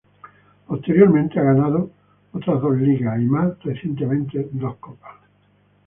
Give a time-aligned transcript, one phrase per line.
[0.65, 1.91] Posteriormente ha ganado
[2.33, 5.17] otras dos ligas, y más recientemente dos copas.